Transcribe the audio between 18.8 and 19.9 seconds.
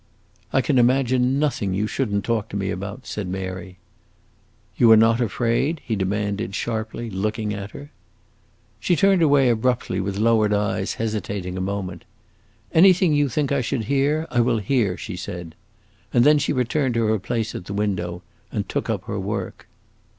up her work.